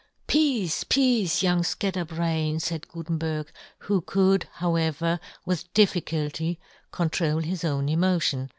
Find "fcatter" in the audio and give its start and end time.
1.61-2.07